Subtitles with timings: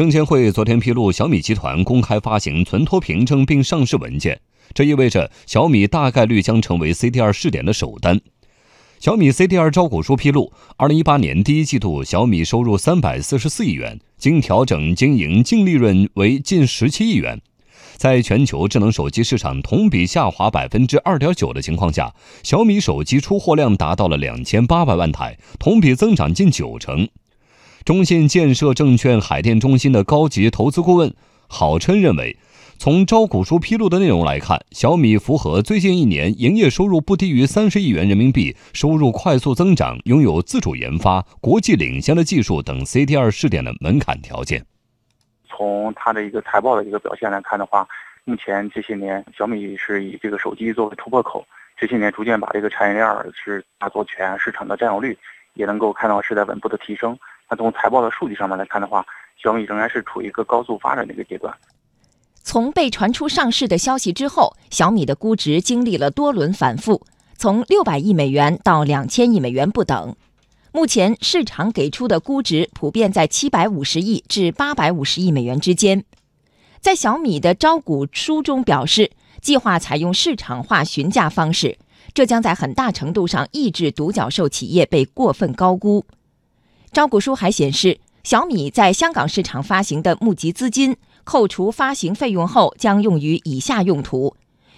[0.00, 4.40] 证监会昨天披露，小米集团公开发行存托凭证并上市文件，
[4.72, 8.18] 这意味着小米大概率将成为 CDR 试点的首单。
[8.98, 17.38] 小米 CDR 招股书披露，二零一八年第一季度，小米收入三百四十四亿元，经调整经营净利润为近十七亿元。
[17.98, 27.06] 在全球智能手机市场同比下滑百分之二点九的情况下，小米手机出货量达到了两千八百万台，同比增长近九成。
[27.84, 31.14] 中信建设证券海淀中心的高级投资顾问
[31.48, 32.36] 郝琛认为。
[32.78, 44.64] 从招股书披露的内容来看，小米符合最近一年营业收入不低于三十亿元人民币、收入快速增长、拥有自主研发、国际领先的技术等 CDR 试点的门槛条件。
[45.46, 47.86] 从它的一个财报的一个表现来看的话，
[48.24, 51.44] 目前这些年小米是以这个手机作为突破口，
[51.78, 55.14] 这些年逐渐把这个产业链是大做全，市场的占有率
[55.52, 57.14] 也能够看到是在稳步的提升。
[57.50, 59.04] 那从财报的数据上面来看的话，
[59.42, 61.52] 小米仍然是处于一个高速发展的一个阶段。
[62.42, 67.04] 从被传出上市的消息之后，小米的估值经历了多轮反复，
[67.36, 70.14] 从六百亿美元到两千亿美元不等。
[70.72, 76.04] 目前市场给出的估值普遍在七百五十亿至八百五十亿美元之间。
[76.80, 79.10] 在小米的招股书中表示，
[79.42, 81.76] 计划采用市场化询价方式，
[82.14, 86.06] 这将在很大程度上抑制独角兽企业被过分高估。
[86.92, 90.96] 招股书还显示，小米在香港市场发行的募集资金。
[91.22, 94.34] 扣除发行费用后，将用于以下用途：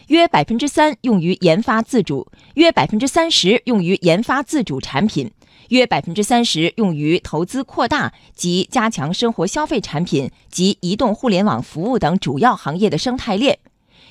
[0.09, 5.31] 约百分之三用于研发自主，约百分之三十用于研发自主产品，
[5.71, 13.59] 约百分之三十用于投资扩大及加强生活消费产品及移动互联网服务等主要行业的生态链，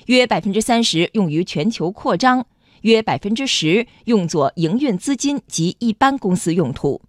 [0.06, 2.44] 约百分之三十用于全球扩张，
[2.80, 7.00] 约百分之十用作营运资金及一般公司用途。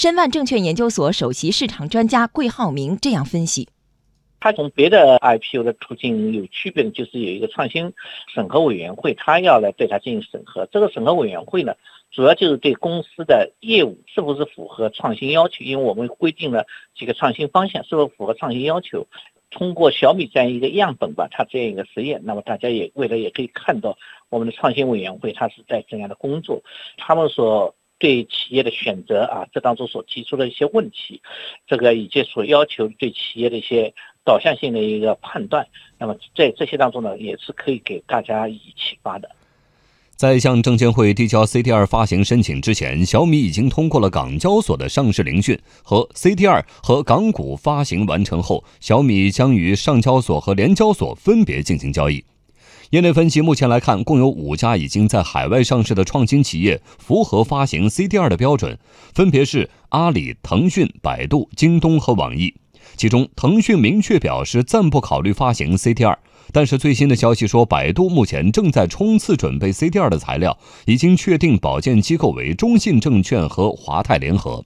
[0.00, 3.68] 申万证券研究所首席市场专家桂浩明这样分析。
[4.40, 7.92] 它从别的 IPO 的途径有区别的，就是有一个创新
[8.34, 10.64] 审核委员会，它要来对它进行审核。
[10.72, 11.74] 这个审核委员会呢，
[12.10, 16.64] 主要就是对公司的业务是不是符合创新要求，因为我们规定了
[16.96, 19.06] 几个创新方向，是否符合创新要求。
[19.50, 23.98] 通过小米这样一个样本吧，它这样一个实验，那么大家也未来也可以看到
[24.30, 26.62] 我们的创新委员会它是在怎样的工作，
[26.96, 31.22] 他们所对企业的选择啊，这当中所提出的一些问题，
[31.68, 33.94] 这个以及所要求对企业的一些。
[34.22, 35.66] 导向性的一个判断，
[35.98, 39.28] 那么在这些当中呢，也是可以给大家以启发的。
[40.14, 52.22] 在向证监会递交 CDR 发行申请之前，小米已经通过了港交所的上市聆讯和 CDR 和港股发行完成后，小米将与上交所和联交所分别进行交易。
[52.90, 58.76] 业内分析，目前来看，共有五家已经在海外上市的创新企业符合发行 CDR 的标准，
[59.14, 62.52] 分别是阿里、腾讯、百度、京东和网易。
[62.96, 66.16] 其中，腾讯明确表示暂不考虑发行 CDR，
[66.52, 74.64] 但是最新的消息说，百度目前正在冲刺准备 CDR 的材料，已经确定保荐机构为中信证券和华泰联合。